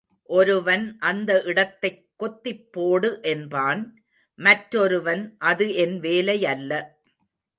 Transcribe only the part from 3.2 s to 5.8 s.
என்பான், மற்றொருவன் அது